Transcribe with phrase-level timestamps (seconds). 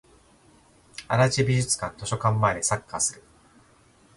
[1.07, 3.23] 足立美術館図書館前でサッカーする